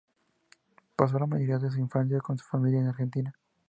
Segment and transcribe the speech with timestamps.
[0.95, 3.35] Pasó la mayoría de su infancia con su familia en Argentina.